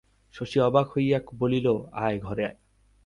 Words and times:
শশী 0.35 0.57
অবাক 0.59 0.87
হইয়া 0.91 1.19
বলিল, 1.39 1.67
আয় 1.93 2.17
ঘরে 2.19 2.43
আয়। 2.45 2.57